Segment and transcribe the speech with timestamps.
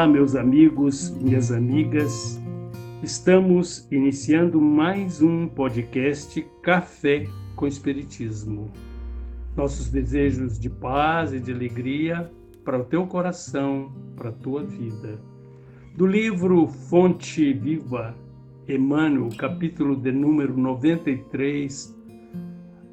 [0.00, 2.40] Olá, meus amigos, minhas amigas.
[3.02, 8.70] Estamos iniciando mais um podcast Café com Espiritismo.
[9.54, 12.30] Nossos desejos de paz e de alegria
[12.64, 15.20] para o teu coração, para a tua vida.
[15.94, 18.16] Do livro Fonte Viva,
[18.66, 21.94] Emmanuel, capítulo de número 93,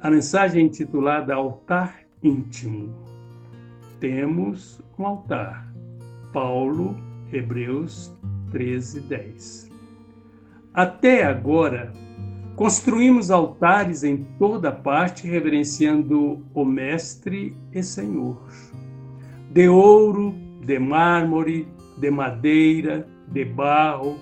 [0.00, 2.94] a mensagem intitulada Altar Íntimo.
[4.00, 5.73] Temos um altar
[6.34, 6.96] Paulo,
[7.32, 8.12] Hebreus
[8.50, 9.70] 13, 10.
[10.74, 11.92] Até agora,
[12.56, 18.42] construímos altares em toda parte, reverenciando o Mestre e Senhor.
[19.52, 24.18] De ouro, de mármore, de madeira, de barro,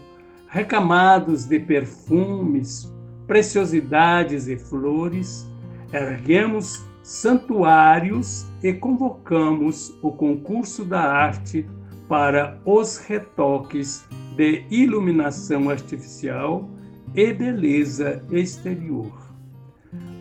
[0.49, 2.93] recamados de perfumes,
[3.27, 5.51] preciosidades e flores,
[5.91, 11.67] erguemos santuários e convocamos o concurso da arte
[12.09, 14.05] para os retoques
[14.37, 16.69] de iluminação artificial
[17.15, 19.13] e beleza exterior.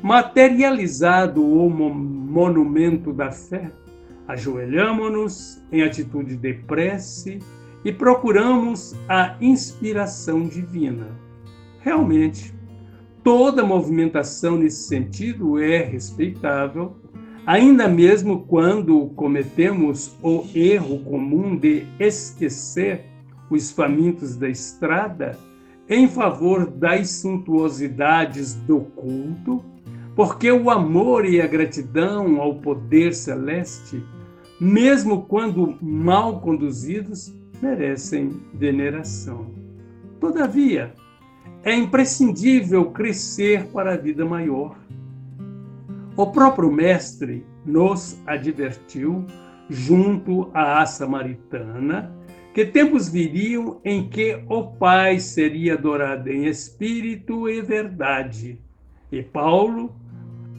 [0.02, 3.72] Materializado o monumento da fé,
[4.28, 7.40] ajoelhamos-nos em atitude de prece
[7.84, 11.08] e procuramos a inspiração divina.
[11.80, 12.54] Realmente,
[13.24, 16.96] toda movimentação nesse sentido é respeitável
[17.46, 23.06] ainda mesmo quando cometemos o erro comum de esquecer
[23.50, 25.38] os famintos da estrada
[25.90, 29.64] em favor das suntuosidades do culto,
[30.16, 34.02] porque o amor e a gratidão ao poder celeste,
[34.60, 39.48] mesmo quando mal conduzidos, merecem veneração.
[40.20, 40.94] Todavia,
[41.64, 44.76] é imprescindível crescer para a vida maior
[46.22, 49.26] o próprio Mestre nos advertiu,
[49.68, 52.16] junto à samaritana,
[52.54, 58.60] que tempos viriam em que o Pai seria adorado em espírito e verdade.
[59.12, 59.96] E Paulo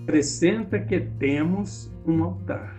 [0.03, 2.77] acrescenta que temos um altar.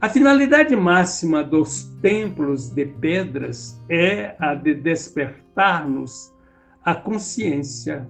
[0.00, 6.32] A finalidade máxima dos templos de pedras é a de despertar-nos
[6.84, 8.06] a consciência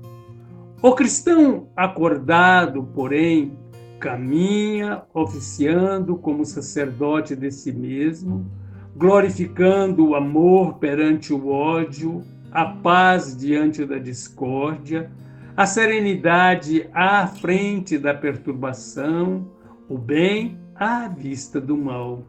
[0.83, 3.59] o cristão acordado, porém,
[4.01, 8.51] caminha oficiando como sacerdote de si mesmo,
[8.97, 15.11] glorificando o amor perante o ódio, a paz diante da discórdia,
[15.57, 19.47] a serenidade à frente da perturbação,
[19.89, 22.23] o bem à vista do mal.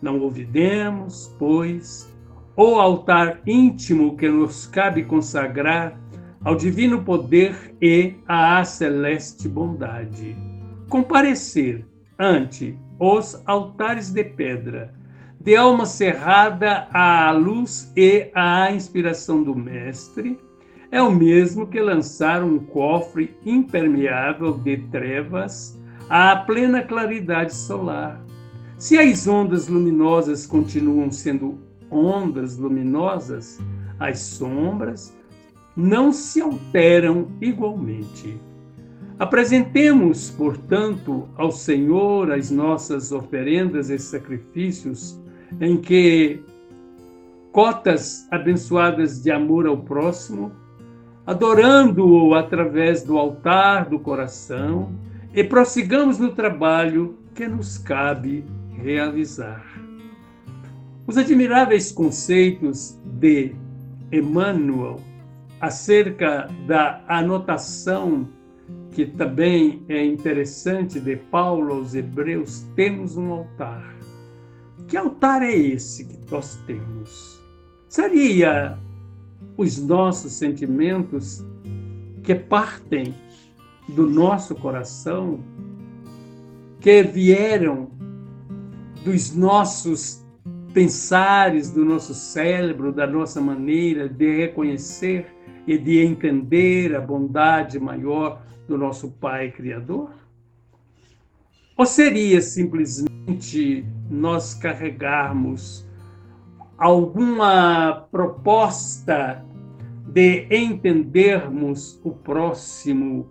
[0.00, 2.08] Não ouvidemos, pois,
[2.56, 5.98] o altar íntimo que nos cabe consagrar
[6.44, 10.57] ao divino poder e à celeste bondade.
[10.88, 11.84] Comparecer
[12.18, 14.94] ante os altares de pedra,
[15.38, 20.38] de alma cerrada à luz e à inspiração do Mestre,
[20.90, 25.78] é o mesmo que lançar um cofre impermeável de trevas
[26.08, 28.24] à plena claridade solar.
[28.78, 31.58] Se as ondas luminosas continuam sendo
[31.90, 33.58] ondas luminosas,
[34.00, 35.14] as sombras
[35.76, 38.47] não se alteram igualmente.
[39.18, 45.20] Apresentemos, portanto, ao Senhor as nossas oferendas e sacrifícios,
[45.60, 46.40] em que
[47.50, 50.52] cotas abençoadas de amor ao próximo,
[51.26, 54.92] adorando-o através do altar do coração
[55.34, 59.64] e prossigamos no trabalho que nos cabe realizar.
[61.08, 63.52] Os admiráveis conceitos de
[64.12, 65.00] Emmanuel
[65.60, 68.28] acerca da anotação
[68.90, 73.96] que também é interessante de Paulo aos Hebreus, temos um altar.
[74.86, 77.40] Que altar é esse que nós temos?
[77.88, 78.78] Seria
[79.56, 81.44] os nossos sentimentos
[82.22, 83.14] que partem
[83.88, 85.40] do nosso coração,
[86.80, 87.90] que vieram
[89.04, 90.24] dos nossos
[90.72, 95.26] pensares, do nosso cérebro, da nossa maneira de reconhecer
[95.68, 100.10] e de entender a bondade maior do nosso Pai Criador?
[101.76, 105.86] Ou seria simplesmente nós carregarmos
[106.78, 109.44] alguma proposta
[110.06, 113.28] de entendermos o próximo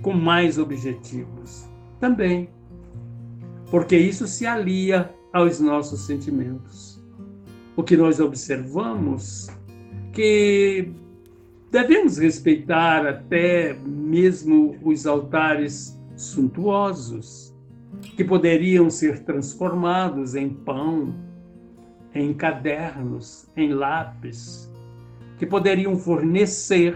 [0.00, 1.68] com mais objetivos?
[1.98, 2.48] Também,
[3.68, 7.02] porque isso se alia aos nossos sentimentos.
[7.74, 9.48] O que nós observamos
[10.12, 11.01] que
[11.72, 17.56] Devemos respeitar até mesmo os altares suntuosos,
[18.14, 21.14] que poderiam ser transformados em pão,
[22.14, 24.70] em cadernos, em lápis,
[25.38, 26.94] que poderiam fornecer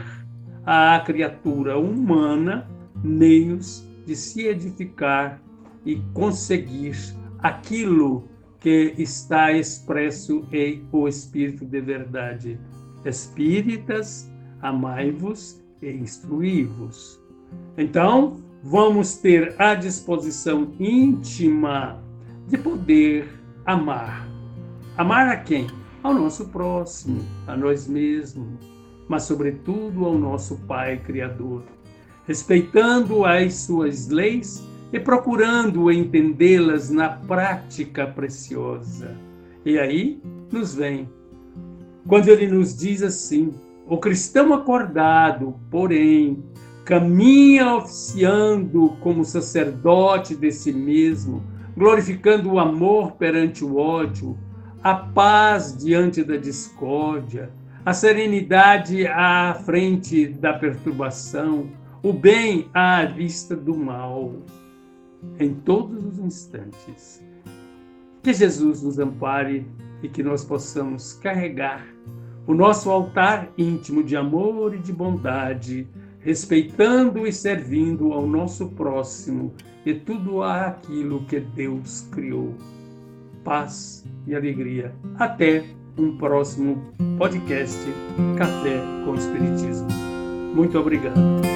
[0.67, 2.69] à criatura humana
[3.02, 5.40] meios de se edificar
[5.87, 6.99] e conseguir
[7.38, 8.29] aquilo
[8.61, 12.61] que está expresso em o Espírito de verdade.
[13.06, 14.31] Espíritas,
[14.61, 17.20] amai-vos e instruí-vos.
[17.76, 22.03] Então, vamos ter a disposição íntima
[22.49, 23.29] de poder
[23.64, 24.29] amar.
[24.97, 25.67] Amar a quem?
[26.03, 28.58] Ao nosso próximo, a nós mesmos,
[29.08, 31.62] mas, sobretudo, ao nosso Pai Criador,
[32.26, 39.17] respeitando as suas leis e procurando entendê-las na prática preciosa.
[39.64, 41.08] E aí nos vem,
[42.06, 43.53] quando ele nos diz assim:
[43.88, 46.43] o cristão acordado, porém,
[46.85, 51.43] caminha oficiando como sacerdote de si mesmo,
[51.77, 54.37] glorificando o amor perante o ódio,
[54.83, 57.50] a paz diante da discórdia,
[57.85, 61.71] a serenidade à frente da perturbação,
[62.03, 64.35] o bem à vista do mal,
[65.39, 67.25] em todos os instantes.
[68.23, 69.65] Que Jesus nos ampare
[70.03, 71.87] e que nós possamos carregar
[72.46, 75.87] o nosso altar íntimo de amor e de bondade
[76.26, 79.54] respeitando e servindo ao nosso próximo
[79.84, 82.52] e tudo aquilo que Deus criou.
[83.44, 84.93] Paz e alegria.
[85.16, 85.64] Até
[85.96, 86.82] um próximo
[87.16, 87.78] podcast
[88.37, 89.87] Café com Espiritismo.
[90.52, 91.56] Muito obrigado.